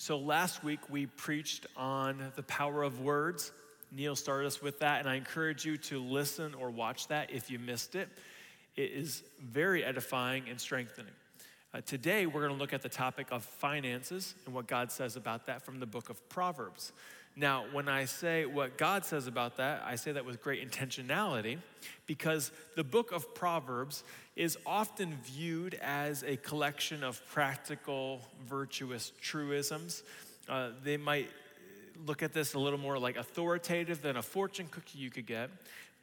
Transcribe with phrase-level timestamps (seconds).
[0.00, 3.52] So last week we preached on the power of words.
[3.92, 7.50] Neil started us with that, and I encourage you to listen or watch that if
[7.50, 8.08] you missed it.
[8.76, 11.12] It is very edifying and strengthening.
[11.74, 15.16] Uh, today, we're going to look at the topic of finances and what God says
[15.16, 16.92] about that from the book of Proverbs.
[17.36, 21.58] Now, when I say what God says about that, I say that with great intentionality
[22.06, 24.02] because the book of Proverbs
[24.36, 30.02] is often viewed as a collection of practical, virtuous truisms.
[30.48, 31.30] Uh, they might
[32.06, 35.50] look at this a little more like authoritative than a fortune cookie you could get,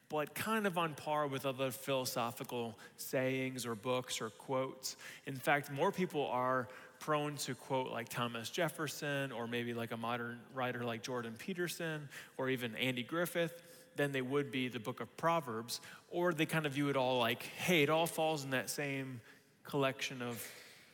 [0.09, 4.95] but kind of on par with other philosophical sayings or books or quotes.
[5.25, 6.67] In fact, more people are
[6.99, 12.09] prone to quote like Thomas Jefferson or maybe like a modern writer like Jordan Peterson
[12.37, 13.63] or even Andy Griffith
[13.95, 17.17] than they would be the book of Proverbs, or they kind of view it all
[17.17, 19.19] like, hey, it all falls in that same
[19.63, 20.41] collection of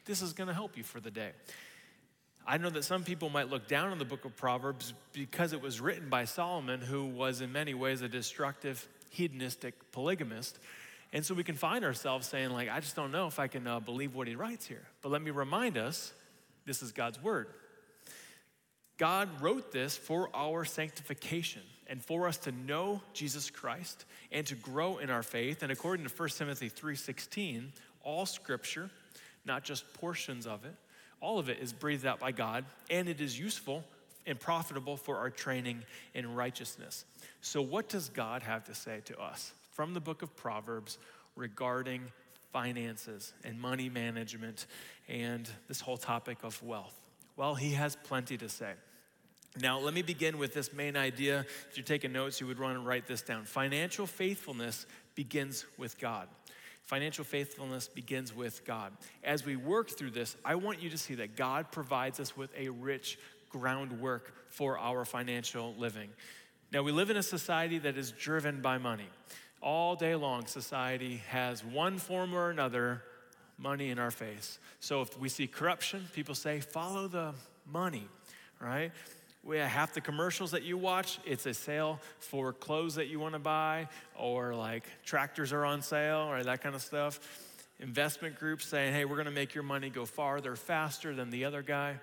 [0.05, 1.31] this is going to help you for the day.
[2.45, 5.61] I know that some people might look down on the book of Proverbs because it
[5.61, 10.59] was written by Solomon, who was in many ways a destructive, hedonistic polygamist.
[11.13, 13.67] And so we can find ourselves saying, like, I just don't know if I can
[13.67, 14.81] uh, believe what he writes here.
[15.03, 16.11] But let me remind us
[16.65, 17.47] this is God's word.
[18.97, 24.55] God wrote this for our sanctification and for us to know Jesus Christ and to
[24.55, 25.61] grow in our faith.
[25.61, 28.89] And according to 1 Timothy 3:16, all scripture,
[29.45, 30.75] not just portions of it,
[31.21, 33.83] all of it is breathed out by God and it is useful
[34.25, 37.05] and profitable for our training in righteousness.
[37.41, 39.53] So what does God have to say to us?
[39.73, 40.97] From the book of Proverbs
[41.35, 42.03] regarding
[42.51, 44.67] finances and money management
[45.09, 46.99] and this whole topic of wealth?
[47.35, 48.73] Well, he has plenty to say.
[49.59, 51.45] Now, let me begin with this main idea.
[51.69, 53.45] If you're taking notes, you would want to write this down.
[53.45, 54.85] Financial faithfulness
[55.15, 56.27] begins with God.
[56.83, 58.91] Financial faithfulness begins with God.
[59.23, 62.51] As we work through this, I want you to see that God provides us with
[62.57, 63.17] a rich
[63.49, 66.09] groundwork for our financial living.
[66.71, 69.07] Now, we live in a society that is driven by money
[69.63, 73.01] all day long, society has one form or another
[73.57, 74.59] money in our face.
[74.79, 77.33] So if we see corruption, people say, follow the
[77.71, 78.07] money,
[78.59, 78.91] right?
[79.43, 83.19] We have half the commercials that you watch, it's a sale for clothes that you
[83.19, 87.19] want to buy, or like tractors are on sale, or that kind of stuff.
[87.79, 91.45] Investment groups saying, hey, we're going to make your money go farther, faster than the
[91.45, 91.99] other guy.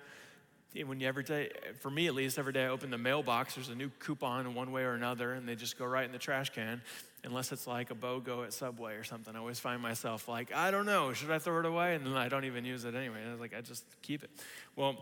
[0.73, 1.49] When you every day,
[1.81, 4.55] for me at least, every day I open the mailbox, there's a new coupon in
[4.55, 6.81] one way or another, and they just go right in the trash can
[7.23, 9.35] unless it's like a BOGO at Subway or something.
[9.35, 11.95] I always find myself like, I don't know, should I throw it away?
[11.95, 13.19] And then I don't even use it anyway.
[13.27, 14.29] I was like, I just keep it.
[14.75, 14.95] Well,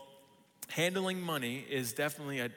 [0.70, 2.50] handling money is definitely a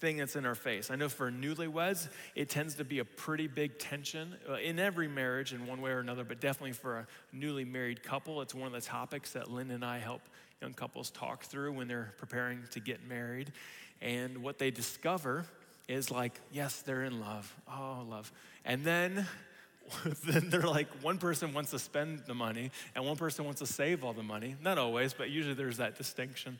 [0.00, 0.90] thing that's in our face.
[0.90, 5.08] I know for newlyweds, it tends to be a pretty big tension uh, in every
[5.08, 8.66] marriage in one way or another, but definitely for a newly married couple, it's one
[8.66, 10.22] of the topics that Lynn and I help
[10.64, 13.52] young couples talk through when they're preparing to get married.
[14.00, 15.44] And what they discover
[15.88, 17.54] is like, yes, they're in love.
[17.68, 18.32] Oh, love.
[18.64, 19.26] And then,
[20.24, 23.66] then they're like, one person wants to spend the money and one person wants to
[23.66, 24.56] save all the money.
[24.62, 26.58] Not always, but usually there's that distinction.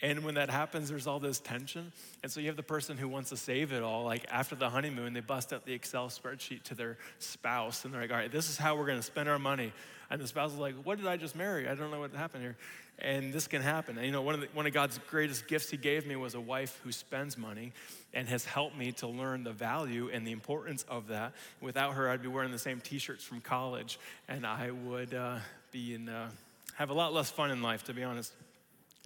[0.00, 1.92] And when that happens, there's all this tension.
[2.22, 4.04] And so you have the person who wants to save it all.
[4.04, 8.02] Like after the honeymoon, they bust out the Excel spreadsheet to their spouse and they're
[8.02, 9.72] like, all right, this is how we're going to spend our money.
[10.08, 11.68] And the spouse is like, what did I just marry?
[11.68, 12.56] I don't know what happened here.
[13.00, 13.96] And this can happen.
[13.96, 16.34] And you know, one of, the, one of God's greatest gifts He gave me was
[16.34, 17.72] a wife who spends money
[18.14, 21.32] and has helped me to learn the value and the importance of that.
[21.60, 23.98] Without her, I'd be wearing the same t shirts from college
[24.28, 25.38] and I would uh,
[25.72, 26.30] be in, uh,
[26.74, 28.32] have a lot less fun in life, to be honest.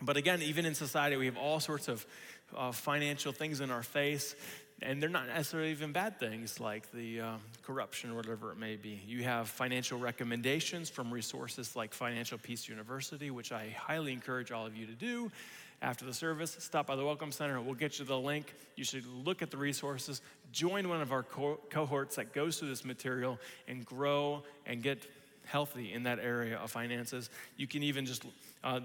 [0.02, 2.04] But again, even in society, we have all sorts of
[2.56, 4.34] uh, financial things in our face
[4.82, 7.32] and they're not necessarily even bad things like the uh,
[7.62, 9.00] corruption or whatever it may be.
[9.06, 14.66] You have financial recommendations from resources like Financial Peace University, which I highly encourage all
[14.66, 15.30] of you to do.
[15.80, 17.60] After the service, stop by the Welcome Center.
[17.60, 18.54] We'll get you the link.
[18.76, 22.68] You should look at the resources, join one of our co- cohorts that goes through
[22.68, 25.04] this material, and grow and get
[25.44, 27.30] healthy in that area of finances.
[27.56, 28.24] You can even just
[28.62, 28.80] uh,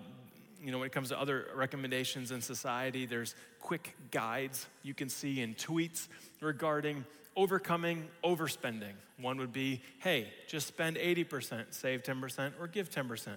[0.63, 5.09] you know, when it comes to other recommendations in society, there's quick guides you can
[5.09, 6.07] see in tweets
[6.41, 7.05] regarding
[7.35, 8.93] overcoming overspending.
[9.19, 13.29] One would be, hey, just spend 80%, save 10%, or give 10%.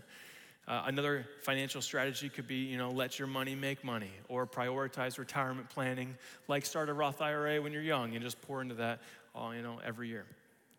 [0.66, 5.18] Uh, another financial strategy could be, you know, let your money make money or prioritize
[5.18, 6.16] retirement planning,
[6.48, 9.00] like start a Roth IRA when you're young and just pour into that,
[9.34, 10.26] all, you know, every year.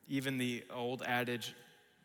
[0.08, 1.54] Even the old adage,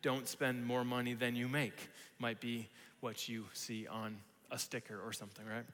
[0.01, 1.89] don't spend more money than you make,
[2.19, 2.67] might be
[3.01, 4.17] what you see on
[4.51, 5.65] a sticker or something, right?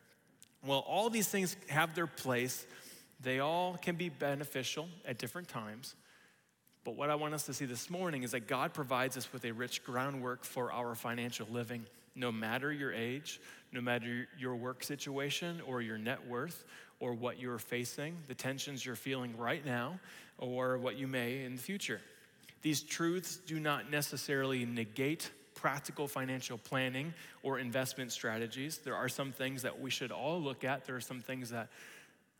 [0.66, 2.66] Well, all these things have their place.
[3.22, 5.96] They all can be beneficial at different times.
[6.84, 9.46] But what I want us to see this morning is that God provides us with
[9.46, 11.86] a rich groundwork for our financial living
[12.16, 13.40] no matter your age,
[13.72, 16.64] no matter your work situation or your net worth
[17.00, 20.00] or what you're facing, the tensions you're feeling right now,
[20.38, 22.00] or what you may in the future.
[22.62, 25.30] These truths do not necessarily negate
[25.64, 28.80] practical financial planning or investment strategies.
[28.80, 30.84] There are some things that we should all look at.
[30.86, 31.70] There are some things that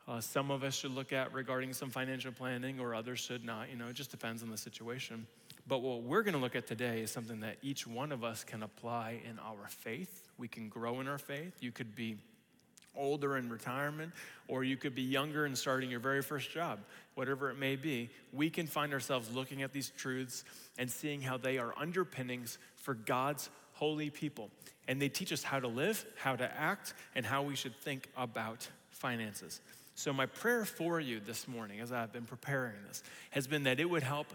[0.10, 3.70] uh, some of us should look at regarding some financial planning, or others should not.
[3.70, 5.26] You know, it just depends on the situation.
[5.66, 8.44] But what we're going to look at today is something that each one of us
[8.44, 10.28] can apply in our faith.
[10.38, 11.54] We can grow in our faith.
[11.62, 12.18] You could be
[12.96, 14.12] older in retirement,
[14.48, 16.80] or you could be younger and starting your very first job,
[17.16, 18.10] whatever it may be.
[18.32, 20.44] We can find ourselves looking at these truths
[20.78, 24.50] and seeing how they are underpinnings for God's holy people.
[24.88, 28.10] And they teach us how to live, how to act, and how we should think
[28.18, 29.62] about finances.
[29.96, 33.80] So, my prayer for you this morning, as I've been preparing this, has been that
[33.80, 34.28] it would help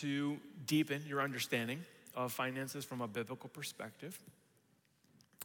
[0.00, 1.84] to deepen your understanding
[2.16, 4.18] of finances from a biblical perspective.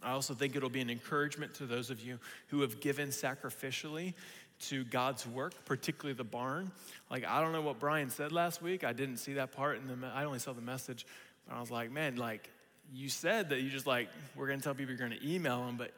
[0.04, 4.14] I also think it'll be an encouragement to those of you who have given sacrificially
[4.62, 6.72] to God's work, particularly the barn.
[7.10, 8.84] Like, I don't know what Brian said last week.
[8.84, 11.06] I didn't see that part in the, I only saw the message.
[11.48, 12.50] But I was like, man, like,
[12.94, 15.94] you said that you just like, we're gonna tell people you're gonna email them, but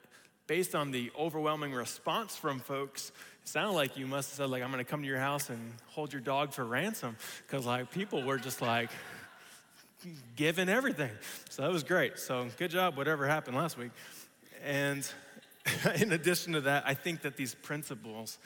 [0.47, 3.11] based on the overwhelming response from folks,
[3.41, 5.73] it sounded like you must have said, like, I'm gonna come to your house and
[5.87, 7.15] hold your dog for ransom.
[7.47, 8.89] Because, like, people were just like,
[10.35, 11.11] giving everything.
[11.49, 12.19] So that was great.
[12.19, 13.91] So good job, whatever happened last week.
[14.63, 15.07] And
[15.95, 18.37] in addition to that, I think that these principles,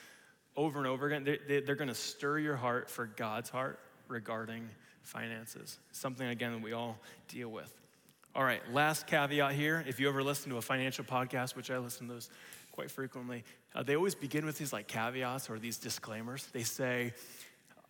[0.55, 4.69] over and over again, they, they're going to stir your heart for God's heart regarding
[5.03, 5.77] finances.
[5.91, 6.97] Something, again, that we all
[7.27, 7.73] deal with.
[8.35, 9.83] All right, last caveat here.
[9.87, 12.29] If you ever listen to a financial podcast, which I listen to those
[12.73, 16.47] quite frequently, uh, they always begin with these like caveats or these disclaimers.
[16.47, 17.13] They say,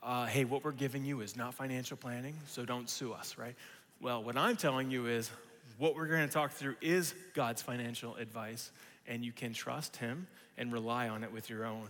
[0.06, 3.56] uh, hey, what we're giving you is not financial planning, so don't sue us, right?
[4.00, 5.32] Well, what I'm telling you is
[5.80, 8.72] what we're going to talk through is God's financial advice,
[9.08, 11.88] and you can trust Him and rely on it with your own,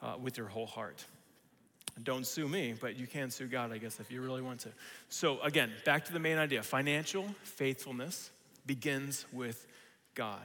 [0.00, 1.04] uh, with your whole heart.
[2.04, 4.68] Don't sue me, but you can sue God, I guess, if you really want to.
[5.08, 8.30] So, again, back to the main idea financial faithfulness
[8.66, 9.66] begins with
[10.14, 10.44] God.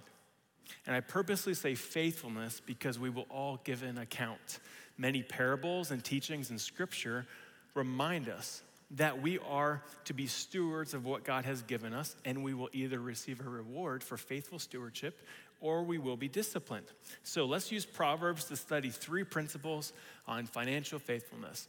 [0.88, 4.60] And I purposely say faithfulness because we will all give an account.
[5.02, 7.26] Many parables and teachings in Scripture
[7.74, 8.62] remind us
[8.92, 12.70] that we are to be stewards of what God has given us, and we will
[12.72, 15.18] either receive a reward for faithful stewardship
[15.60, 16.86] or we will be disciplined.
[17.24, 19.92] So let's use Proverbs to study three principles
[20.28, 21.68] on financial faithfulness.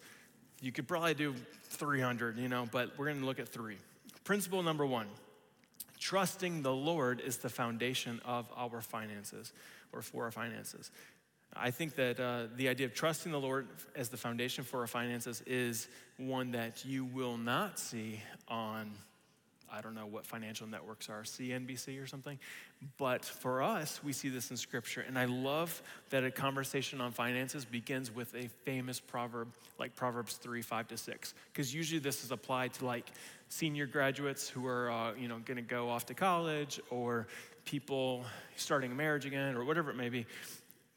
[0.60, 1.34] You could probably do
[1.70, 3.78] 300, you know, but we're gonna look at three.
[4.24, 5.06] Principle number one
[5.98, 9.54] trusting the Lord is the foundation of our finances
[9.90, 10.90] or for our finances.
[11.54, 14.86] I think that uh, the idea of trusting the Lord as the foundation for our
[14.86, 18.90] finances is one that you will not see on,
[19.70, 22.38] I don't know what financial networks are, CNBC or something.
[22.96, 25.04] But for us, we see this in Scripture.
[25.06, 30.34] And I love that a conversation on finances begins with a famous proverb like Proverbs
[30.36, 31.34] 3 5 to 6.
[31.52, 33.10] Because usually this is applied to like
[33.48, 37.26] senior graduates who are, uh, you know, going to go off to college or
[37.64, 38.24] people
[38.56, 40.26] starting a marriage again or whatever it may be.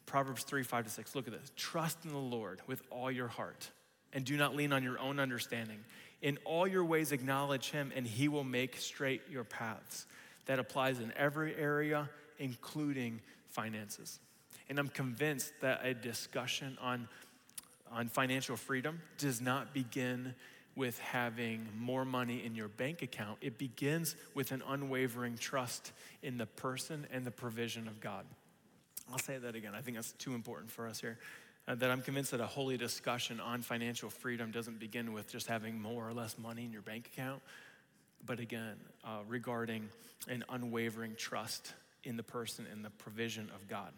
[0.06, 1.16] Proverbs 3 5 to 6.
[1.16, 1.52] Look at this.
[1.56, 3.70] Trust in the Lord with all your heart
[4.14, 5.80] and do not lean on your own understanding.
[6.22, 10.06] In all your ways, acknowledge him, and he will make straight your paths.
[10.46, 12.10] That applies in every area,
[12.40, 14.20] including finances.
[14.70, 17.08] And I'm convinced that a discussion on,
[17.92, 20.34] on financial freedom does not begin
[20.76, 23.38] with having more money in your bank account.
[23.42, 28.26] It begins with an unwavering trust in the person and the provision of God.
[29.12, 29.74] I'll say that again.
[29.76, 31.18] I think that's too important for us here.
[31.68, 35.48] Uh, that I'm convinced that a holy discussion on financial freedom doesn't begin with just
[35.48, 37.42] having more or less money in your bank account,
[38.26, 39.90] but again, uh, regarding
[40.28, 43.92] an unwavering trust in the person and the provision of God.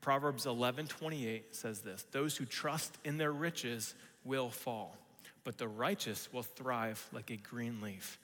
[0.00, 3.94] Proverbs 11:28 says this: "Those who trust in their riches
[4.24, 4.96] will fall,
[5.44, 8.18] but the righteous will thrive like a green leaf."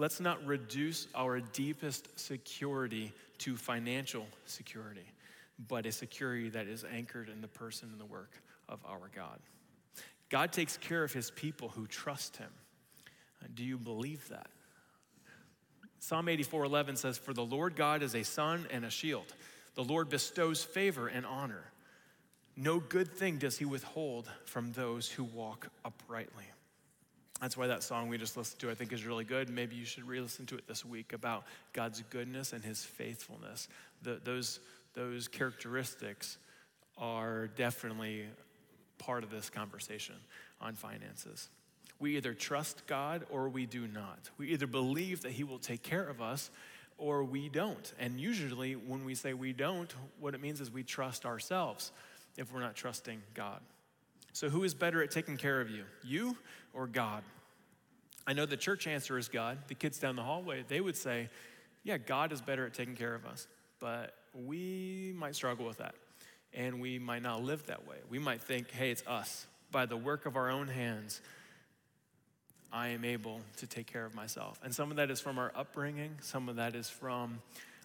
[0.00, 5.04] Let's not reduce our deepest security to financial security,
[5.68, 8.30] but a security that is anchored in the person and the work
[8.66, 9.38] of our God.
[10.30, 12.48] God takes care of his people who trust him.
[13.52, 14.48] Do you believe that?
[15.98, 19.34] Psalm 84:11 says, "For the Lord God is a sun and a shield.
[19.74, 21.74] The Lord bestows favor and honor.
[22.56, 26.49] No good thing does he withhold from those who walk uprightly."
[27.40, 29.48] That's why that song we just listened to, I think, is really good.
[29.48, 33.68] Maybe you should re listen to it this week about God's goodness and his faithfulness.
[34.02, 34.60] The, those,
[34.94, 36.36] those characteristics
[36.98, 38.26] are definitely
[38.98, 40.16] part of this conversation
[40.60, 41.48] on finances.
[41.98, 44.30] We either trust God or we do not.
[44.38, 46.50] We either believe that He will take care of us
[46.98, 47.92] or we don't.
[47.98, 51.92] And usually, when we say we don't, what it means is we trust ourselves
[52.36, 53.60] if we're not trusting God.
[54.32, 56.36] So, who is better at taking care of you, you
[56.72, 57.22] or God?
[58.26, 59.58] I know the church answer is God.
[59.68, 61.28] The kids down the hallway, they would say,
[61.82, 63.46] yeah, God is better at taking care of us.
[63.80, 65.94] But we might struggle with that.
[66.52, 67.96] And we might not live that way.
[68.08, 69.46] We might think, hey, it's us.
[69.70, 71.20] By the work of our own hands,
[72.72, 74.60] I am able to take care of myself.
[74.62, 77.40] And some of that is from our upbringing, some of that is from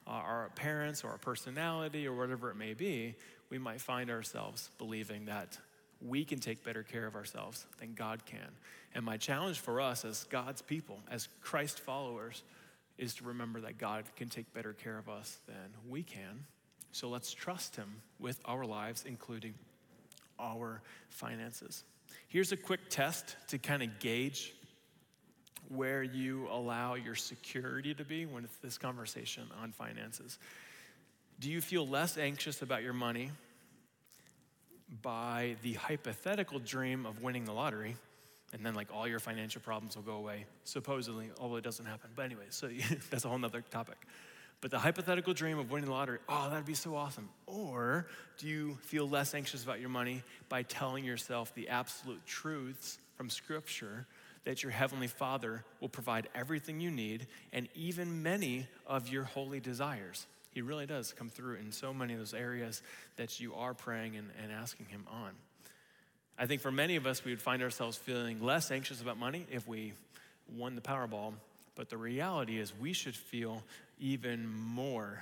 [0.05, 3.15] uh, our parents or our personality or whatever it may be.
[3.49, 5.57] We might find ourselves believing that
[6.07, 8.47] we can take better care of ourselves than God can.
[8.93, 12.43] And my challenge for us as God's people, as Christ followers,
[12.97, 16.45] is to remember that God can take better care of us than we can.
[16.91, 19.53] So let's trust Him with our lives, including
[20.39, 21.83] our finances.
[22.27, 24.53] Here's a quick test to kind of gauge
[25.69, 30.37] where you allow your security to be when it's this conversation on finances.
[31.39, 33.31] Do you feel less anxious about your money
[35.01, 37.95] by the hypothetical dream of winning the lottery?
[38.53, 42.09] And then, like, all your financial problems will go away, supposedly, although it doesn't happen.
[42.15, 42.69] But anyway, so
[43.09, 43.97] that's a whole nother topic.
[44.61, 47.29] But the hypothetical dream of winning the lottery, oh, that'd be so awesome.
[47.45, 52.97] Or do you feel less anxious about your money by telling yourself the absolute truths
[53.15, 54.07] from Scripture
[54.45, 59.59] that your Heavenly Father will provide everything you need and even many of your holy
[59.59, 60.25] desires.
[60.55, 62.81] He really does come through in so many of those areas
[63.17, 65.31] that you are praying and, and asking Him on.
[66.39, 69.45] I think for many of us, we would find ourselves feeling less anxious about money
[69.51, 69.91] if we
[70.55, 71.33] won the Powerball.
[71.75, 73.63] But the reality is, we should feel
[73.99, 75.21] even more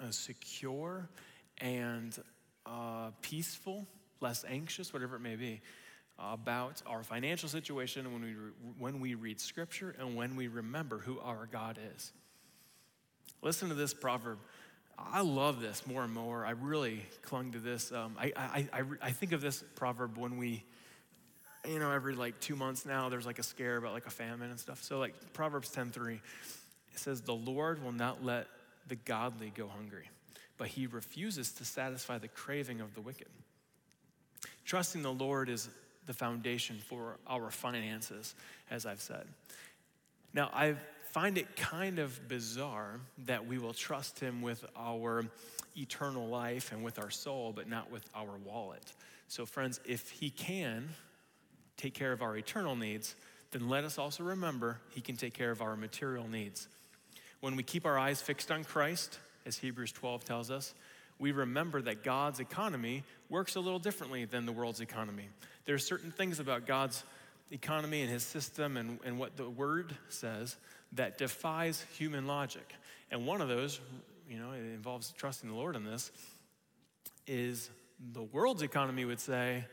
[0.00, 1.06] uh, secure
[1.58, 2.18] and
[2.64, 3.86] uh, peaceful,
[4.22, 5.60] less anxious, whatever it may be,
[6.18, 8.34] about our financial situation when we,
[8.78, 12.10] when we read scripture and when we remember who our God is.
[13.42, 14.38] Listen to this proverb.
[14.98, 16.44] I love this more and more.
[16.44, 17.92] I really clung to this.
[17.92, 20.64] Um, I, I, I, I think of this proverb when we,
[21.68, 24.50] you know, every like two months now, there's like a scare about like a famine
[24.50, 24.82] and stuff.
[24.82, 26.20] So, like Proverbs 10:3, it
[26.94, 28.48] says, The Lord will not let
[28.88, 30.10] the godly go hungry,
[30.56, 33.28] but he refuses to satisfy the craving of the wicked.
[34.64, 35.68] Trusting the Lord is
[36.06, 38.34] the foundation for our finances,
[38.70, 39.26] as I've said.
[40.34, 40.74] Now, I
[41.12, 45.24] find it kind of bizarre that we will trust Him with our
[45.76, 48.92] eternal life and with our soul, but not with our wallet.
[49.28, 50.88] So, friends, if He can
[51.76, 53.14] take care of our eternal needs,
[53.50, 56.68] then let us also remember He can take care of our material needs.
[57.40, 60.74] When we keep our eyes fixed on Christ, as Hebrews 12 tells us,
[61.18, 65.28] we remember that God's economy works a little differently than the world's economy.
[65.64, 67.02] There are certain things about God's
[67.50, 70.56] economy and his system and, and what the word says
[70.92, 72.74] that defies human logic.
[73.10, 73.80] And one of those,
[74.28, 76.10] you know, it involves trusting the Lord in this,
[77.26, 77.70] is
[78.12, 79.64] the world's economy would say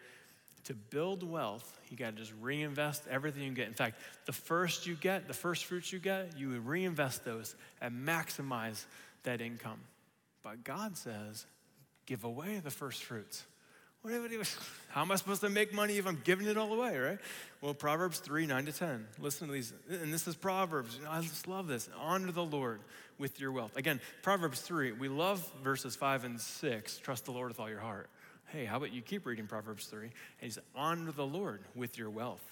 [0.66, 3.68] to build wealth, you got to just reinvest everything you get.
[3.68, 8.06] In fact, the first you get, the first fruits you get, you reinvest those and
[8.06, 8.86] maximize
[9.24, 9.80] that income.
[10.44, 11.46] But God says,
[12.06, 13.44] give away the first fruits.
[14.90, 17.18] How am I supposed to make money if I'm giving it all away, right?
[17.62, 19.08] Well, Proverbs 3 9 to 10.
[19.20, 19.74] Listen to these.
[19.90, 21.00] And this is Proverbs.
[21.10, 21.90] I just love this.
[22.00, 22.82] Honor the Lord
[23.18, 23.76] with your wealth.
[23.76, 26.98] Again, Proverbs 3, we love verses 5 and 6.
[27.00, 28.10] Trust the Lord with all your heart.
[28.48, 30.04] Hey, how about you keep reading Proverbs 3?
[30.04, 32.44] And he says, Honor the Lord with your wealth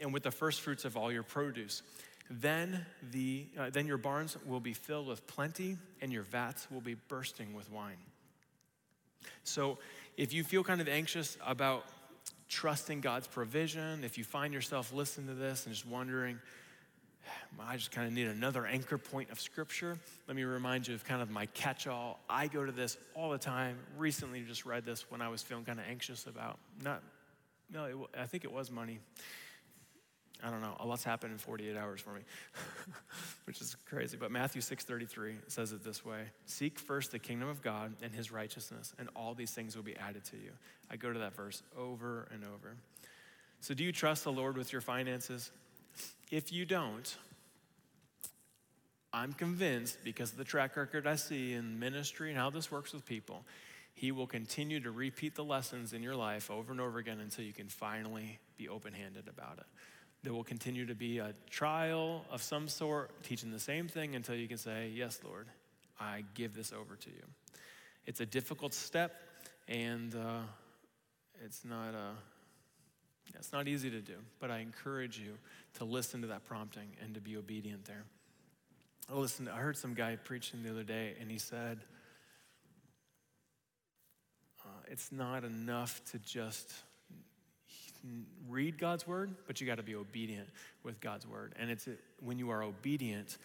[0.00, 1.82] and with the first fruits of all your produce.
[2.30, 6.80] Then, the, uh, then your barns will be filled with plenty, and your vats will
[6.80, 7.98] be bursting with wine.
[9.44, 9.78] So,
[10.16, 11.84] if you feel kind of anxious about
[12.48, 16.38] trusting God's provision, if you find yourself listening to this and just wondering,
[17.60, 19.98] I just kind of need another anchor point of scripture.
[20.26, 22.20] Let me remind you of kind of my catch all.
[22.28, 23.78] I go to this all the time.
[23.96, 27.02] Recently, just read this when I was feeling kind of anxious about not,
[27.72, 28.98] no, it, I think it was money.
[30.44, 32.20] I don't know, a lot's happened in 48 hours for me,
[33.44, 34.16] which is crazy.
[34.16, 38.32] But Matthew 6:33 says it this way: Seek first the kingdom of God and his
[38.32, 40.50] righteousness, and all these things will be added to you.
[40.90, 42.76] I go to that verse over and over.
[43.60, 45.52] So do you trust the Lord with your finances?
[46.30, 47.16] If you don't,
[49.12, 52.92] I'm convinced because of the track record I see in ministry and how this works
[52.92, 53.44] with people,
[53.94, 57.44] he will continue to repeat the lessons in your life over and over again until
[57.44, 59.66] you can finally be open handed about it.
[60.22, 64.36] There will continue to be a trial of some sort, teaching the same thing until
[64.36, 65.48] you can say, Yes, Lord,
[65.98, 67.22] I give this over to you.
[68.06, 69.12] It's a difficult step,
[69.66, 70.40] and uh,
[71.44, 72.12] it's not a
[73.34, 75.38] It's not easy to do, but I encourage you
[75.74, 78.04] to listen to that prompting and to be obedient there.
[79.10, 81.80] I listened, I heard some guy preaching the other day, and he said,
[84.64, 86.72] uh, It's not enough to just
[88.48, 90.48] read God's word, but you got to be obedient
[90.82, 91.54] with God's word.
[91.58, 91.88] And it's
[92.20, 93.38] when you are obedient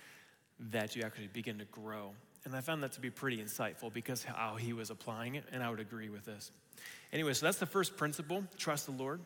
[0.71, 2.11] that you actually begin to grow.
[2.45, 5.61] And I found that to be pretty insightful because how he was applying it, and
[5.61, 6.51] I would agree with this.
[7.11, 9.21] Anyway, so that's the first principle trust the Lord.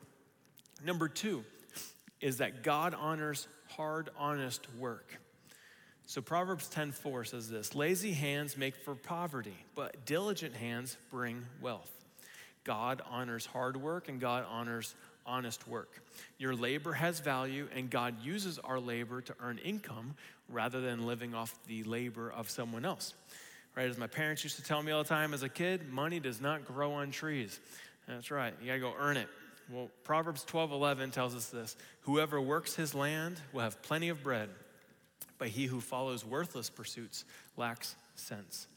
[0.84, 1.44] Number two
[2.20, 5.20] is that God honors hard, honest work.
[6.06, 11.92] So Proverbs 10:4 says this, lazy hands make for poverty, but diligent hands bring wealth.
[12.64, 16.02] God honors hard work and God honors honest work.
[16.38, 20.16] Your labor has value and God uses our labor to earn income
[20.50, 23.14] rather than living off the labor of someone else.
[23.76, 26.20] Right, as my parents used to tell me all the time as a kid, money
[26.20, 27.58] does not grow on trees.
[28.08, 29.30] That's right, you gotta go earn it.
[29.72, 34.22] Well, Proverbs 12 11 tells us this Whoever works his land will have plenty of
[34.24, 34.50] bread,
[35.38, 37.24] but he who follows worthless pursuits
[37.56, 38.68] lacks sense.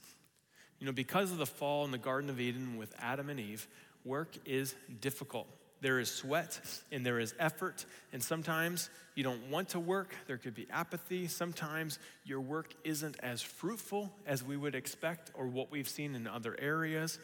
[0.78, 3.66] You know, because of the fall in the Garden of Eden with Adam and Eve,
[4.04, 5.48] work is difficult.
[5.80, 10.14] There is sweat and there is effort, and sometimes you don't want to work.
[10.26, 11.28] There could be apathy.
[11.28, 16.26] Sometimes your work isn't as fruitful as we would expect or what we've seen in
[16.26, 17.18] other areas,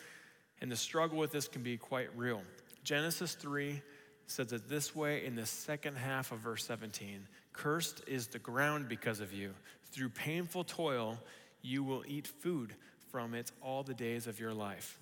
[0.61, 2.43] and the struggle with this can be quite real.
[2.85, 3.83] Genesis 3
[4.27, 8.89] says it this way in the second half of verse 17 Cursed is the ground
[8.89, 9.53] because of you.
[9.93, 11.19] Through painful toil,
[11.63, 12.75] you will eat food
[13.11, 14.99] from it all the days of your life.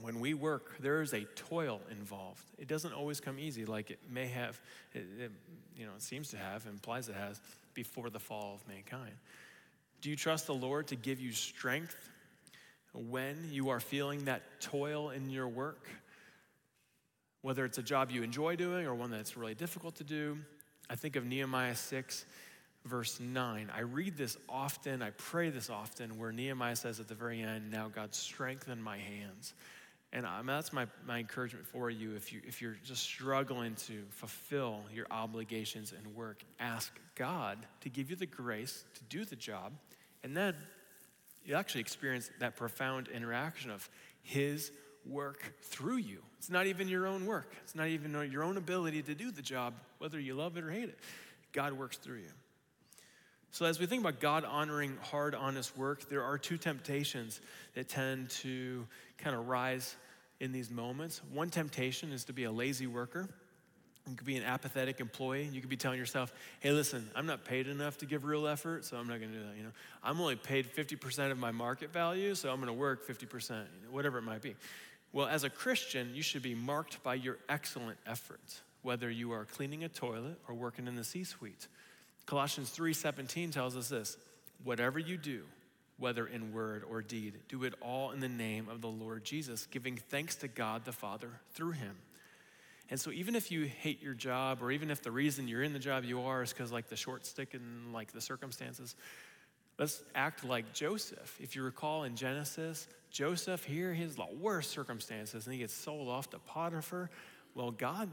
[0.00, 2.42] When we work, there is a toil involved.
[2.58, 4.60] It doesn't always come easy, like it may have,
[4.94, 5.32] it, it,
[5.76, 7.40] you know, it seems to have, implies it has,
[7.74, 9.14] before the fall of mankind.
[10.00, 12.10] Do you trust the Lord to give you strength
[12.92, 15.88] when you are feeling that toil in your work?
[17.42, 20.38] whether it's a job you enjoy doing or one that's really difficult to do.
[20.88, 22.24] I think of Nehemiah 6,
[22.84, 23.70] verse 9.
[23.74, 27.70] I read this often, I pray this often, where Nehemiah says at the very end,
[27.70, 29.54] Now God strengthen my hands.
[30.12, 32.14] And I mean, that's my, my encouragement for you.
[32.14, 32.40] If, you.
[32.46, 38.16] if you're just struggling to fulfill your obligations and work, ask God to give you
[38.16, 39.72] the grace to do the job.
[40.22, 40.54] And then
[41.44, 43.88] you actually experience that profound interaction of
[44.22, 44.70] His
[45.06, 46.18] work through you.
[46.38, 49.42] It's not even your own work, it's not even your own ability to do the
[49.42, 50.98] job, whether you love it or hate it.
[51.52, 52.30] God works through you.
[53.52, 57.38] So, as we think about God honoring hard, honest work, there are two temptations
[57.74, 58.86] that tend to
[59.18, 59.94] kind of rise
[60.40, 61.20] in these moments.
[61.30, 63.28] One temptation is to be a lazy worker.
[64.08, 65.50] You could be an apathetic employee.
[65.52, 68.86] You could be telling yourself, hey, listen, I'm not paid enough to give real effort,
[68.86, 69.56] so I'm not going to do that.
[69.56, 73.06] You know, I'm only paid 50% of my market value, so I'm going to work
[73.06, 74.56] 50%, you know, whatever it might be.
[75.12, 79.44] Well, as a Christian, you should be marked by your excellent efforts, whether you are
[79.44, 81.68] cleaning a toilet or working in the C-suite.
[82.26, 84.16] Colossians 3:17 tells us this,
[84.64, 85.44] whatever you do,
[85.98, 89.66] whether in word or deed, do it all in the name of the Lord Jesus,
[89.66, 91.96] giving thanks to God the Father through him.
[92.90, 95.72] And so even if you hate your job or even if the reason you're in
[95.72, 98.94] the job you are is cuz like the short stick and like the circumstances,
[99.78, 101.38] let's act like Joseph.
[101.40, 106.30] If you recall in Genesis, Joseph here, his worst circumstances, and he gets sold off
[106.30, 107.10] to Potiphar.
[107.54, 108.10] Well, God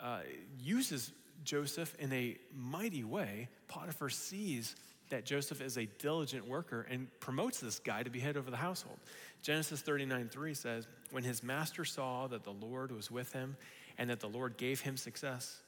[0.00, 0.20] uh,
[0.60, 1.12] uses
[1.48, 3.48] Joseph in a mighty way.
[3.68, 4.76] Potiphar sees
[5.08, 8.56] that Joseph is a diligent worker and promotes this guy to be head over the
[8.58, 8.98] household.
[9.42, 13.56] Genesis 39 3 says, When his master saw that the Lord was with him
[13.96, 15.62] and that the Lord gave him success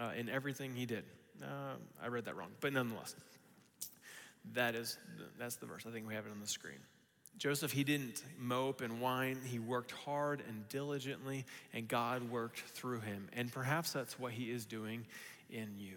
[0.00, 1.04] uh, in everything he did.
[1.42, 3.14] Uh, I read that wrong, but nonetheless,
[4.54, 4.96] that is,
[5.38, 5.84] that's the verse.
[5.86, 6.80] I think we have it on the screen.
[7.38, 9.38] Joseph, he didn't mope and whine.
[9.44, 13.28] He worked hard and diligently, and God worked through him.
[13.32, 15.06] And perhaps that's what he is doing
[15.48, 15.96] in you.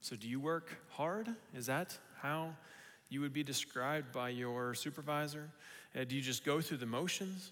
[0.00, 1.28] So, do you work hard?
[1.54, 2.54] Is that how
[3.08, 5.50] you would be described by your supervisor?
[5.98, 7.50] Uh, do you just go through the motions?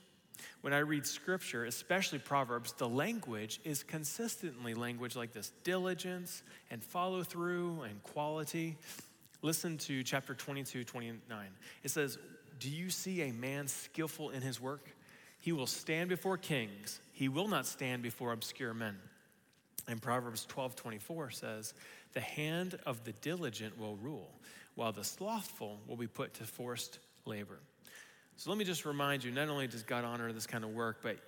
[0.60, 6.82] When I read scripture, especially Proverbs, the language is consistently language like this diligence and
[6.82, 8.76] follow through and quality.
[9.42, 11.46] Listen to chapter 22, 29.
[11.82, 12.18] It says,
[12.58, 14.88] do you see a man skillful in his work?
[15.40, 18.96] He will stand before kings, he will not stand before obscure men.
[19.86, 21.74] And Proverbs 12 24 says,
[22.14, 24.30] The hand of the diligent will rule,
[24.74, 27.58] while the slothful will be put to forced labor.
[28.36, 30.98] So let me just remind you not only does God honor this kind of work,
[31.02, 31.18] but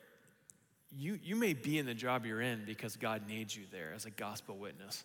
[0.97, 4.07] you, you may be in the job you're in because God needs you there as
[4.07, 5.05] a gospel witness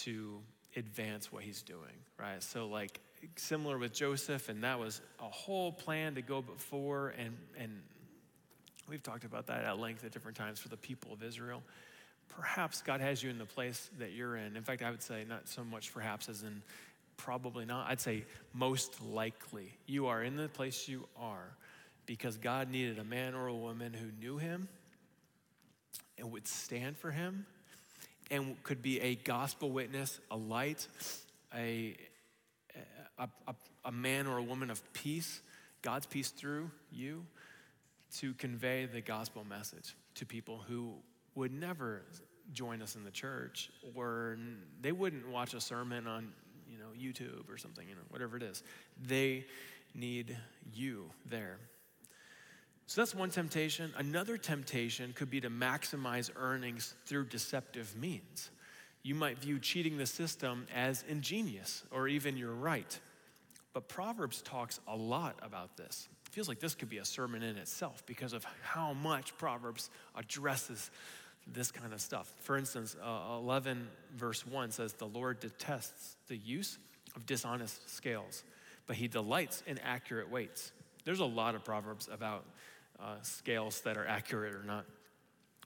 [0.00, 0.40] to
[0.76, 2.42] advance what he's doing, right?
[2.42, 3.00] So, like,
[3.36, 7.70] similar with Joseph, and that was a whole plan to go before, and, and
[8.88, 11.62] we've talked about that at length at different times for the people of Israel.
[12.28, 14.56] perhaps God has you in the place that you're in.
[14.56, 16.62] In fact, I would say not so much perhaps as in
[17.16, 17.90] probably not.
[17.90, 21.56] I'd say most likely you are in the place you are
[22.06, 24.68] because God needed a man or a woman who knew him
[26.16, 27.44] and would stand for him
[28.30, 30.86] and could be a gospel witness, a light,
[31.54, 31.96] a,
[33.18, 33.54] a, a,
[33.86, 35.40] a man or a woman of peace,
[35.82, 37.24] God's peace through you,
[38.16, 40.92] to convey the gospel message to people who
[41.34, 42.02] would never
[42.52, 44.38] join us in the church or
[44.80, 46.32] they wouldn't watch a sermon on
[46.66, 48.62] you know youtube or something you know whatever it is
[49.06, 49.44] they
[49.94, 50.34] need
[50.72, 51.58] you there
[52.88, 53.92] so that's one temptation.
[53.98, 58.48] Another temptation could be to maximize earnings through deceptive means.
[59.02, 62.98] You might view cheating the system as ingenious or even you're right.
[63.72, 66.08] But Proverbs talks a lot about this.
[66.26, 69.90] It feels like this could be a sermon in itself because of how much Proverbs
[70.16, 70.90] addresses
[71.46, 72.32] this kind of stuff.
[72.40, 76.78] For instance, uh, 11 verse 1 says, The Lord detests the use
[77.16, 78.44] of dishonest scales,
[78.86, 80.72] but he delights in accurate weights.
[81.04, 82.44] There's a lot of Proverbs about
[83.00, 84.84] uh, scales that are accurate or not.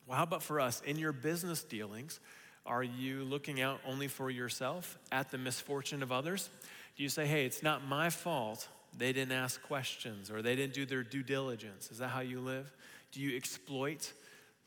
[0.06, 0.82] Well, how about for us?
[0.82, 2.20] In your business dealings,
[2.66, 6.48] are you looking out only for yourself at the misfortune of others?
[6.96, 10.74] Do you say, hey, it's not my fault they didn't ask questions or they didn't
[10.74, 11.90] do their due diligence?
[11.90, 12.70] Is that how you live?
[13.12, 14.12] Do you exploit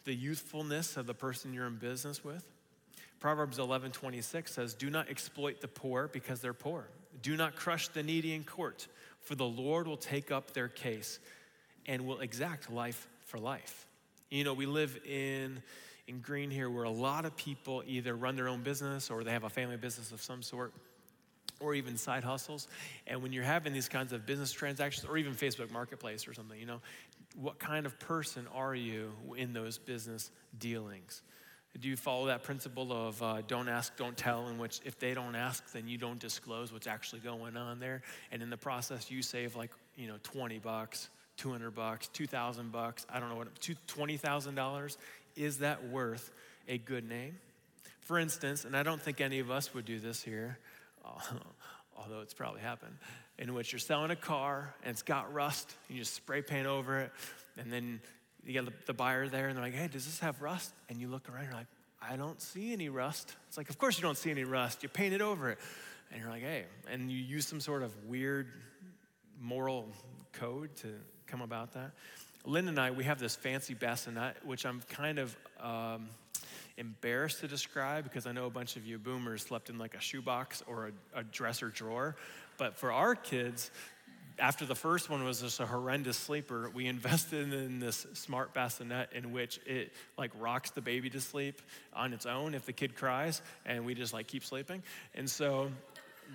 [0.04, 2.46] the youthfulness of the person you're in business with?
[3.20, 6.88] Proverbs 11:26 says, "Do not exploit the poor because they're poor.
[7.22, 8.88] Do not crush the needy in court,
[9.22, 11.20] for the Lord will take up their case
[11.88, 13.88] and will exact life for life.
[14.30, 15.64] You know, we live in
[16.08, 19.32] in Green here where a lot of people either run their own business or they
[19.32, 20.72] have a family business of some sort
[21.66, 22.68] or even side hustles.
[23.08, 26.60] And when you're having these kinds of business transactions or even Facebook Marketplace or something,
[26.60, 26.82] you know,
[27.36, 31.22] what kind of person are you in those business dealings?
[31.78, 35.14] Do you follow that principle of uh, don't ask, don't tell, in which if they
[35.14, 38.02] don't ask, then you don't disclose what's actually going on there?
[38.32, 43.06] And in the process, you save like, you know, 20 bucks 200 bucks, 2,000 bucks,
[43.10, 44.98] I don't know what, $20,000,
[45.36, 46.32] is that worth
[46.68, 47.38] a good name?
[48.02, 50.60] For instance, and I don't think any of us would do this here,
[51.98, 52.96] although it's probably happened,
[53.38, 56.68] in which you're selling a car and it's got rust, and you just spray paint
[56.68, 57.12] over it,
[57.58, 58.02] and then
[58.46, 60.72] you get the buyer there and they're like, hey, does this have rust?
[60.90, 61.68] And you look around and you're like,
[62.02, 63.34] I don't see any rust.
[63.48, 64.84] It's like, of course you don't see any rust.
[64.84, 65.58] You painted it over it.
[66.12, 68.48] And you're like, hey, and you use some sort of weird
[69.42, 69.88] moral
[70.34, 70.94] code to
[71.26, 71.92] come about that.
[72.46, 76.10] Lynn and I, we have this fancy bassinet, which I'm kind of um,
[76.78, 80.00] embarrassed to describe because I know a bunch of you boomers slept in like a
[80.00, 82.16] shoebox or a, a dresser drawer.
[82.58, 83.72] But for our kids,
[84.38, 89.10] after the first one was just a horrendous sleeper, we invested in this smart bassinet
[89.14, 91.62] in which it like rocks the baby to sleep
[91.94, 94.84] on its own if the kid cries, and we just like keep sleeping.
[95.14, 95.72] And so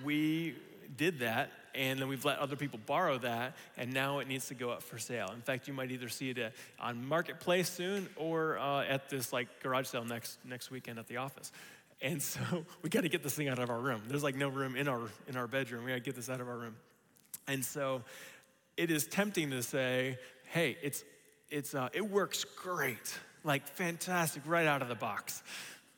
[0.05, 0.55] we
[0.96, 4.55] did that and then we've let other people borrow that, and now it needs to
[4.55, 5.31] go up for sale.
[5.35, 9.33] In fact, you might either see it uh, on Marketplace soon or uh, at this
[9.33, 11.53] like garage sale next, next weekend at the office.
[12.03, 12.41] And so
[12.83, 14.03] we got to get this thing out of our room.
[14.09, 15.85] There's like no room in our, in our bedroom.
[15.85, 16.77] We got to get this out of our room.
[17.47, 18.03] And so
[18.77, 21.05] it is tempting to say, hey, it's,
[21.51, 25.43] it's, uh, it works great, like fantastic right out of the box.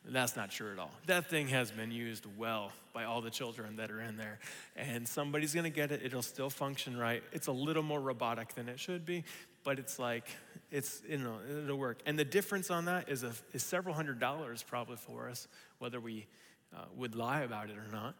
[0.05, 0.91] That's not true at all.
[1.05, 4.39] That thing has been used well by all the children that are in there.
[4.75, 7.23] And somebody's gonna get it, it'll still function right.
[7.31, 9.23] It's a little more robotic than it should be,
[9.63, 10.25] but it's like,
[10.71, 11.99] it's, you know, it'll work.
[12.05, 15.47] And the difference on that is, a, is several hundred dollars probably for us,
[15.79, 16.27] whether we
[16.75, 18.15] uh, would lie about it or not,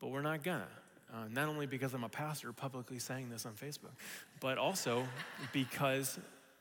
[0.00, 0.68] but we're not gonna.
[1.12, 3.96] Uh, not only because I'm a pastor publicly saying this on Facebook,
[4.40, 5.06] but also
[5.52, 6.18] because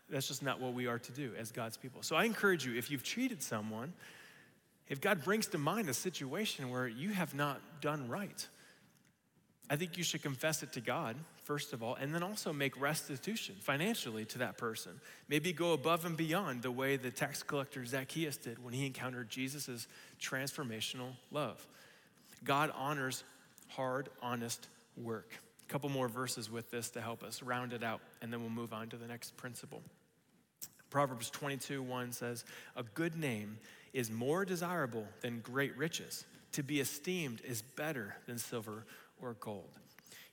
[0.10, 2.02] that's just not what we are to do as God's people.
[2.02, 3.94] So I encourage you, if you've cheated someone,
[4.90, 8.48] if God brings to mind a situation where you have not done right,
[9.70, 12.80] I think you should confess it to God, first of all, and then also make
[12.80, 14.94] restitution financially to that person.
[15.28, 19.30] Maybe go above and beyond the way the tax collector Zacchaeus did when he encountered
[19.30, 19.88] Jesus'
[20.22, 21.66] transformational love.
[22.46, 23.26] God honors
[23.70, 25.34] hard, honest work.
[25.68, 28.50] A couple more verses with this to help us round it out, and then we'll
[28.50, 29.82] move on to the next principle.
[30.90, 32.46] Proverbs 22 1 says,
[32.78, 33.58] A good name
[33.98, 36.24] is more desirable than great riches.
[36.52, 38.86] To be esteemed is better than silver
[39.20, 39.72] or gold.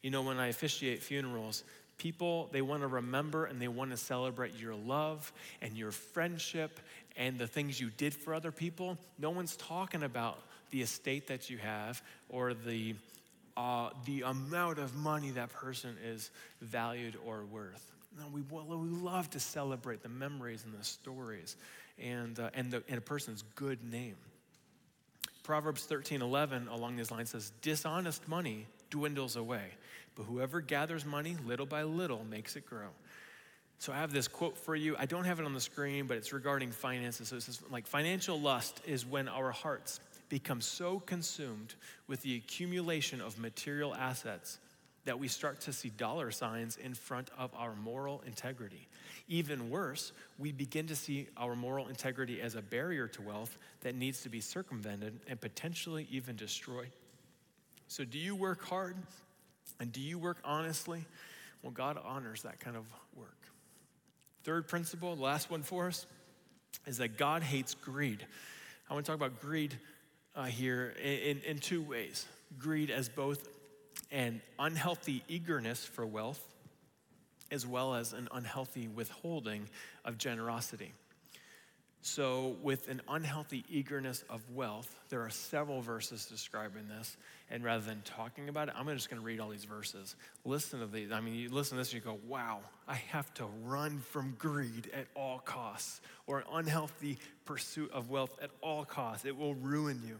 [0.02, 1.64] You know, when I officiate funerals,
[1.96, 6.78] people they want to remember and they want to celebrate your love and your friendship
[7.16, 8.98] and the things you did for other people.
[9.18, 12.94] No one's talking about the estate that you have or the
[13.56, 17.92] uh, the amount of money that person is valued or worth.
[18.18, 21.56] No, we, we love to celebrate the memories and the stories
[21.98, 24.16] and, uh, and, the, and a person's good name.
[25.42, 29.64] Proverbs 13 11 along these lines says, Dishonest money dwindles away,
[30.16, 32.88] but whoever gathers money little by little makes it grow.
[33.78, 34.96] So I have this quote for you.
[34.98, 37.28] I don't have it on the screen, but it's regarding finances.
[37.28, 41.74] So it says, like, financial lust is when our hearts become so consumed
[42.06, 44.58] with the accumulation of material assets
[45.04, 48.88] that we start to see dollar signs in front of our moral integrity.
[49.28, 53.94] Even worse, we begin to see our moral integrity as a barrier to wealth that
[53.94, 56.90] needs to be circumvented and potentially even destroyed.
[57.88, 58.96] So, do you work hard
[59.78, 61.04] and do you work honestly?
[61.62, 62.84] Well, God honors that kind of
[63.16, 63.36] work.
[64.42, 66.06] Third principle, the last one for us,
[66.86, 68.26] is that God hates greed.
[68.88, 69.78] I want to talk about greed
[70.36, 72.26] uh, here in, in two ways
[72.58, 73.48] greed as both
[74.14, 76.42] an unhealthy eagerness for wealth
[77.50, 79.68] as well as an unhealthy withholding
[80.04, 80.92] of generosity.
[82.00, 87.16] So, with an unhealthy eagerness of wealth, there are several verses describing this.
[87.50, 90.14] And rather than talking about it, I'm just going to read all these verses.
[90.44, 91.12] Listen to these.
[91.12, 94.34] I mean, you listen to this and you go, wow, I have to run from
[94.38, 99.24] greed at all costs, or an unhealthy pursuit of wealth at all costs.
[99.24, 100.18] It will ruin you.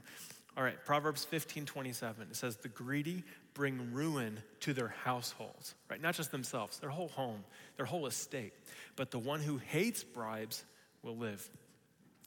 [0.57, 2.29] All right, Proverbs 15 27.
[2.31, 6.01] It says, The greedy bring ruin to their households, right?
[6.01, 7.45] Not just themselves, their whole home,
[7.77, 8.53] their whole estate.
[8.97, 10.65] But the one who hates bribes
[11.03, 11.49] will live.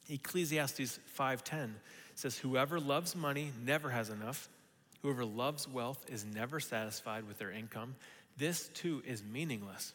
[0.09, 1.75] Ecclesiastes 5:10
[2.15, 4.49] says whoever loves money never has enough.
[5.01, 7.95] Whoever loves wealth is never satisfied with their income.
[8.37, 9.93] This too is meaningless.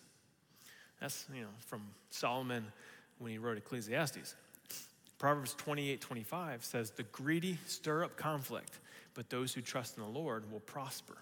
[1.00, 2.72] That's, you know, from Solomon
[3.18, 4.36] when he wrote Ecclesiastes.
[5.22, 8.80] Proverbs 28 25 says, The greedy stir up conflict,
[9.14, 11.16] but those who trust in the Lord will prosper.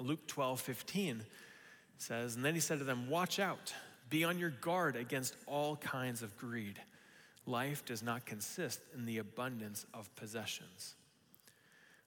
[0.00, 1.22] Luke 12 15
[1.98, 3.72] says, And then he said to them, Watch out,
[4.08, 6.80] be on your guard against all kinds of greed.
[7.46, 10.96] Life does not consist in the abundance of possessions.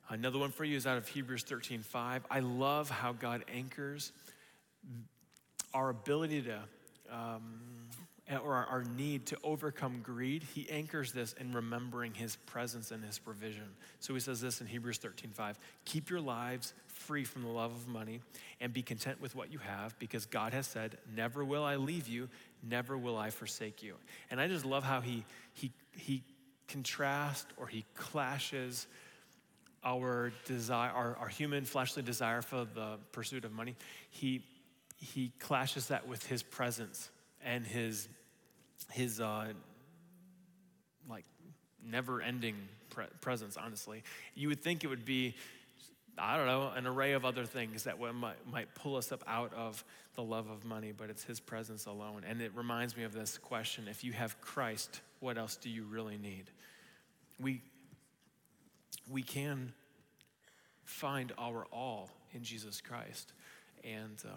[0.10, 2.26] Another one for you is out of Hebrews 13 5.
[2.30, 4.12] I love how God anchors
[5.74, 6.60] our ability to,
[7.10, 7.73] um,
[8.34, 10.44] Uh, or our, our need to overcome greed.
[10.44, 13.66] He anchors this in remembering his presence and his provision.
[14.00, 15.60] So he says this in Hebrews 13 5.
[15.86, 18.22] Keep your lives free from the love of money
[18.62, 22.08] and be content with what you have because God has said, Never will I leave
[22.08, 22.30] you,
[22.68, 23.96] never will I forsake you.
[24.32, 26.24] And I just love how he, he, he
[26.68, 28.88] contrasts or he clashes
[29.84, 33.76] our desire, our, our human fleshly desire for the pursuit of money.
[34.10, 34.44] He,
[34.98, 37.10] he clashes that with his presence
[37.44, 38.08] and his,
[38.92, 39.54] his uh,
[41.10, 41.26] like
[41.86, 42.56] never ending
[42.90, 44.04] pre- presence, honestly.
[44.36, 45.36] You would think it would be
[46.18, 49.52] I don't know, an array of other things that might, might pull us up out
[49.56, 49.84] of
[50.16, 52.24] the love of money, but it's His presence alone.
[52.28, 55.86] And it reminds me of this question if you have Christ, what else do you
[55.86, 56.52] really need?
[57.40, 57.62] We,
[59.10, 59.74] we can
[60.86, 63.34] find our all in Jesus Christ.
[63.84, 64.34] And uh,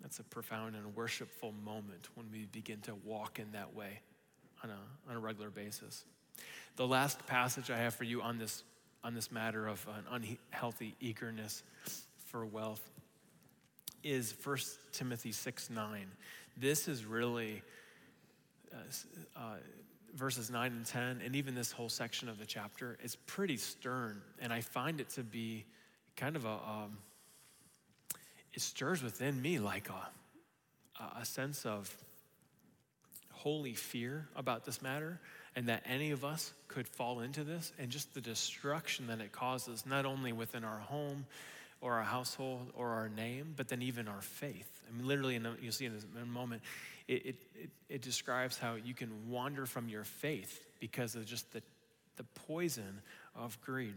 [0.00, 4.00] that's a profound and worshipful moment when we begin to walk in that way
[4.62, 6.04] on a, on a regular basis.
[6.76, 8.64] The last passage I have for you on this
[9.04, 11.64] on this matter of an unhealthy eagerness
[12.26, 12.88] for wealth
[14.04, 14.56] is 1
[14.92, 16.06] Timothy 6 9.
[16.56, 17.62] This is really
[18.72, 18.76] uh,
[19.36, 19.40] uh,
[20.14, 24.20] verses 9 and 10, and even this whole section of the chapter is pretty stern.
[24.40, 25.64] And I find it to be
[26.16, 26.98] kind of a, um,
[28.52, 31.94] it stirs within me like a, a sense of
[33.30, 35.20] holy fear about this matter
[35.56, 39.32] and that any of us could fall into this and just the destruction that it
[39.32, 41.26] causes, not only within our home
[41.80, 44.82] or our household or our name, but then even our faith.
[44.88, 46.62] I mean, literally, you'll see in a moment,
[47.08, 51.52] it, it, it, it describes how you can wander from your faith because of just
[51.52, 51.62] the,
[52.16, 53.02] the poison
[53.34, 53.94] of greed.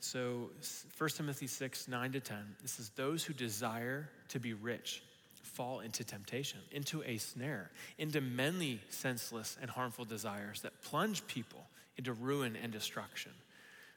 [0.00, 0.50] So
[0.96, 5.02] 1 Timothy 6, 9 to 10, this is those who desire to be rich
[5.42, 11.66] fall into temptation, into a snare, into many senseless and harmful desires that plunge people
[11.96, 13.32] into ruin and destruction.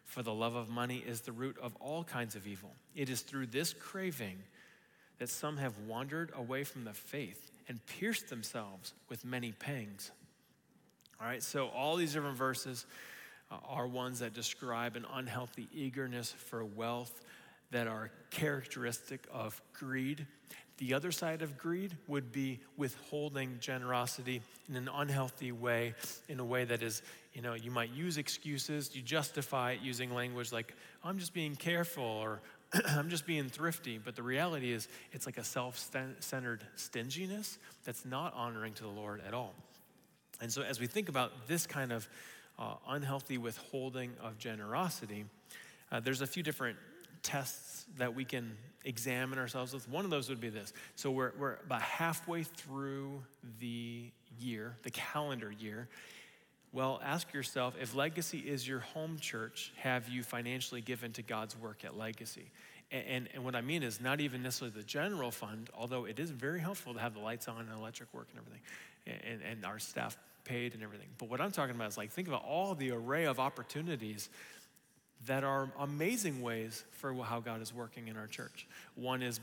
[0.06, 2.72] For the love of money is the root of all kinds of evil.
[2.96, 4.40] It is through this craving
[5.20, 10.12] that some have wandered away from the faith and pierced themselves with many pangs.
[11.22, 12.88] All right, so all these different verses
[13.52, 17.22] Uh, are ones that describe an unhealthy eagerness for wealth
[17.72, 20.26] that are characteristic of greed
[20.82, 25.94] the other side of greed would be withholding generosity in an unhealthy way,
[26.28, 30.12] in a way that is, you know, you might use excuses, you justify it using
[30.12, 32.42] language like, I'm just being careful, or
[32.88, 34.00] I'm just being thrifty.
[34.00, 35.78] But the reality is, it's like a self
[36.20, 39.54] centered stinginess that's not honoring to the Lord at all.
[40.42, 42.10] And so, as we think about this kind of
[42.60, 45.26] uh, unhealthy withholding of generosity,
[45.92, 46.78] uh, there's a few different
[47.24, 49.88] tests that we can examine ourselves with.
[49.90, 50.74] One of those would be this.
[50.96, 53.22] So, we're, we're about halfway through
[53.60, 55.88] the year, the calendar year.
[56.74, 61.58] Well, ask yourself if Legacy is your home church, have you financially given to God's
[61.58, 62.50] work at Legacy?
[62.92, 66.20] And, and, and, what I mean is not even necessarily the general fund, although it
[66.20, 68.62] is very helpful to have the lights on and electric work and everything,
[69.32, 70.18] and, and our staff
[70.52, 71.08] paid and everything.
[71.18, 74.30] But what I'm talking about is like, think about all the array of opportunities
[75.28, 78.68] that are amazing ways for how God is working in our church.
[78.96, 79.40] One is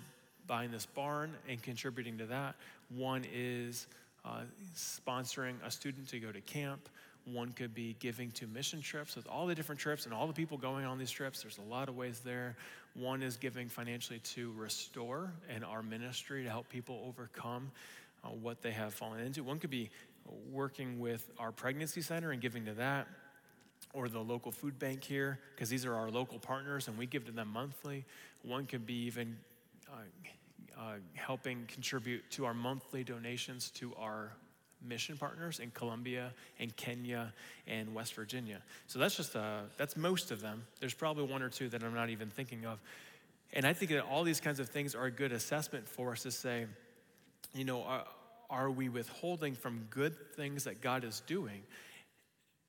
[0.46, 2.56] buying this barn and contributing to that,
[2.94, 3.86] one is
[4.24, 4.40] uh,
[4.74, 6.88] sponsoring a student to go to camp.
[7.24, 10.32] One could be giving to mission trips with all the different trips and all the
[10.32, 11.42] people going on these trips.
[11.42, 12.56] There's a lot of ways there.
[12.94, 17.70] One is giving financially to restore and our ministry to help people overcome
[18.24, 19.42] uh, what they have fallen into.
[19.42, 19.90] One could be
[20.50, 23.06] working with our pregnancy center and giving to that,
[23.94, 27.24] or the local food bank here, because these are our local partners and we give
[27.24, 28.04] to them monthly.
[28.42, 29.36] One could be even
[29.90, 29.96] uh,
[30.78, 34.32] uh, helping contribute to our monthly donations to our
[34.86, 37.32] mission partners in Colombia and Kenya
[37.66, 38.62] and West Virginia.
[38.86, 40.64] So that's just, uh, that's most of them.
[40.80, 42.78] There's probably one or two that I'm not even thinking of.
[43.54, 46.22] And I think that all these kinds of things are a good assessment for us
[46.22, 46.66] to say,
[47.54, 48.04] you know, are,
[48.50, 51.62] are we withholding from good things that God is doing?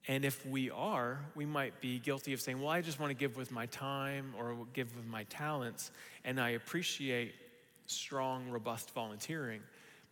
[0.08, 3.16] And if we are, we might be guilty of saying, well, I just want to
[3.16, 5.92] give with my time or give with my talents.
[6.24, 7.34] And I appreciate
[7.86, 9.62] strong, robust volunteering.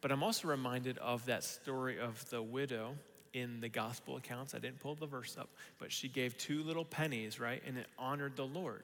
[0.01, 2.95] But I'm also reminded of that story of the widow
[3.33, 4.53] in the gospel accounts.
[4.53, 5.49] I didn't pull the verse up,
[5.79, 7.61] but she gave two little pennies, right?
[7.65, 8.83] And it honored the Lord.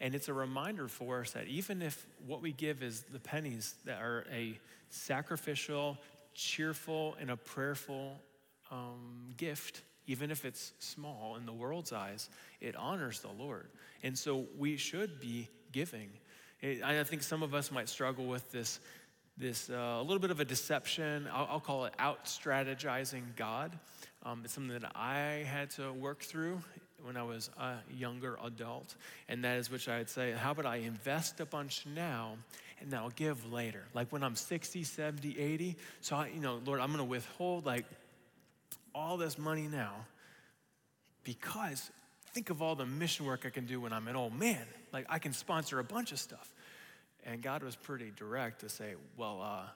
[0.00, 3.74] And it's a reminder for us that even if what we give is the pennies
[3.84, 4.58] that are a
[4.90, 5.96] sacrificial,
[6.34, 8.20] cheerful, and a prayerful
[8.70, 12.28] um, gift, even if it's small in the world's eyes,
[12.60, 13.68] it honors the Lord.
[14.02, 16.08] And so we should be giving.
[16.62, 18.80] I think some of us might struggle with this
[19.38, 21.26] this uh, a little bit of a deception.
[21.32, 23.72] I'll, I'll call it out strategizing God.
[24.24, 26.60] Um, it's something that I had to work through
[27.02, 28.94] when I was a younger adult,
[29.28, 32.36] and that is which I'd say, how about I invest a bunch now
[32.82, 33.84] and I'll give later?
[33.94, 35.76] Like when I'm 60, 70, 80.
[36.00, 37.84] So, I, you know, Lord, I'm going to withhold like
[38.94, 39.92] all this money now
[41.24, 41.90] because
[42.32, 44.64] think of all the mission work I can do when I'm an old man.
[44.92, 46.52] Like I can sponsor a bunch of stuff.
[47.24, 49.66] And God was pretty direct to say, well, uh,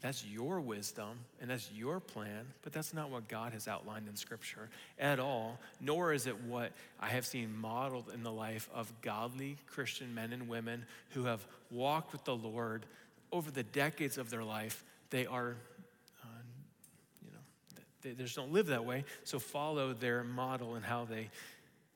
[0.00, 4.16] that's your wisdom and that's your plan, but that's not what God has outlined in
[4.16, 8.92] Scripture at all, nor is it what I have seen modeled in the life of
[9.00, 12.84] godly Christian men and women who have walked with the Lord
[13.32, 14.84] over the decades of their life.
[15.10, 15.56] They are,
[16.22, 16.28] uh,
[17.24, 17.38] you know,
[18.02, 21.30] they, they just don't live that way, so follow their model and how they,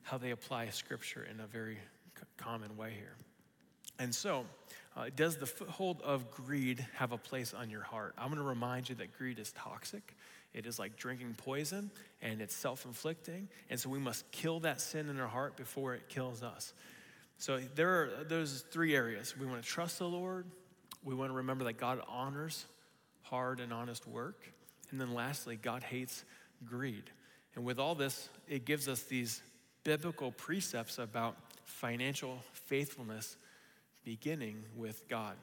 [0.01, 1.77] how they apply Scripture in a very
[2.37, 3.15] common way here.
[3.99, 4.45] And so,
[4.95, 8.13] uh, does the foothold of greed have a place on your heart?
[8.17, 10.15] I'm going to remind you that greed is toxic.
[10.53, 13.47] It is like drinking poison and it's self inflicting.
[13.69, 16.73] And so we must kill that sin in our heart before it kills us.
[17.37, 19.33] So there are those three areas.
[19.37, 20.45] We want to trust the Lord,
[21.03, 22.65] we want to remember that God honors
[23.21, 24.43] hard and honest work.
[24.91, 26.25] And then lastly, God hates
[26.65, 27.03] greed.
[27.55, 29.41] And with all this, it gives us these
[29.83, 33.37] biblical precepts about financial faithfulness
[34.03, 35.35] beginning with God.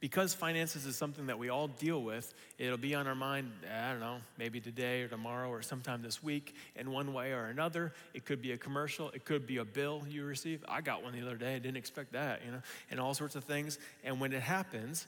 [0.00, 3.90] Because finances is something that we all deal with, it'll be on our mind, I
[3.90, 7.92] don't know, maybe today or tomorrow or sometime this week in one way or another.
[8.14, 10.64] It could be a commercial, it could be a bill you receive.
[10.68, 12.62] I got one the other day, I didn't expect that, you know,
[12.92, 13.80] and all sorts of things.
[14.04, 15.04] And when it happens,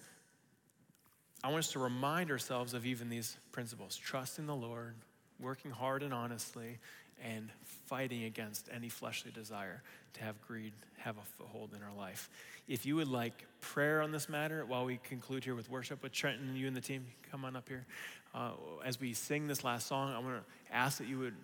[1.45, 4.97] I want us to remind ourselves of even these principles trusting the Lord,
[5.39, 6.79] working hard and honestly,
[7.25, 7.51] and
[7.87, 9.83] fighting against any fleshly desire
[10.15, 12.29] to have greed have a foothold in our life.
[12.69, 16.13] If you would like prayer on this matter while we conclude here with worship with
[16.13, 17.87] Trenton, and you and the team, come on up here.
[18.35, 18.53] Uh,
[18.85, 21.37] as we sing this last song, I want to ask that you would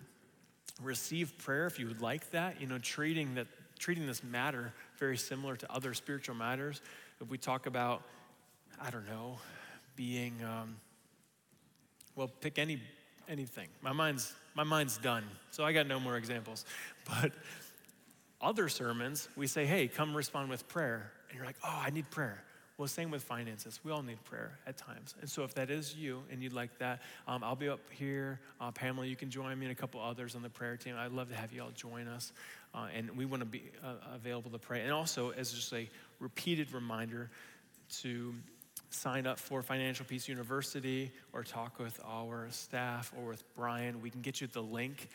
[0.81, 2.61] receive prayer if you would like that.
[2.61, 3.47] You know, treating that
[3.79, 6.81] treating this matter very similar to other spiritual matters.
[7.21, 8.01] If we talk about,
[8.81, 9.37] I don't know,
[9.95, 10.77] being, um,
[12.15, 12.81] well, pick any
[13.27, 13.67] anything.
[13.81, 16.65] My mind's my mind's done, so I got no more examples.
[17.21, 17.31] But
[18.41, 21.11] other sermons, we say, hey, come respond with prayer.
[21.29, 22.43] And you're like, oh, I need prayer.
[22.77, 23.79] Well, same with finances.
[23.83, 25.15] We all need prayer at times.
[25.21, 28.39] And so if that is you and you'd like that, um, I'll be up here.
[28.61, 30.95] Uh, Pamela, you can join me and a couple others on the prayer team.
[30.95, 32.33] I'd love to have you all join us.
[32.75, 34.81] Uh, and we want to be uh, available to pray.
[34.81, 37.31] And also, as just a repeated reminder,
[38.01, 38.33] to
[38.89, 44.09] sign up for Financial Peace University or talk with our staff or with Brian, we
[44.09, 45.09] can get you the link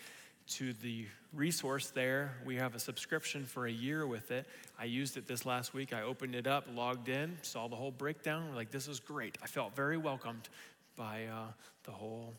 [0.46, 2.36] to the resource there.
[2.44, 4.46] We have a subscription for a year with it.
[4.78, 5.92] I used it this last week.
[5.92, 8.48] I opened it up, logged in, saw the whole breakdown.
[8.48, 9.38] We're like, this is great.
[9.42, 10.48] I felt very welcomed
[10.96, 11.46] by uh,
[11.84, 12.34] the whole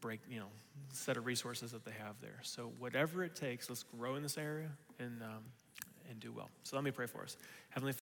[0.00, 0.48] break, you know,
[0.92, 2.38] set of resources that they have there.
[2.42, 5.44] So whatever it takes, let's grow in this area and um,
[6.10, 6.50] and do well.
[6.64, 7.36] So let me pray for us.
[7.70, 7.92] Heavenly